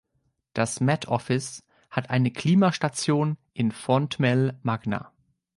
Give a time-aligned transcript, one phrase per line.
[0.53, 5.11] Das Met Office hat eine Klimastation in Fontmell Magna.